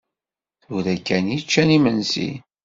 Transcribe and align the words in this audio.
Tura 0.63 0.95
kan 1.07 1.25
i 1.35 1.37
ččan 1.43 1.69
imensi. 1.77 2.29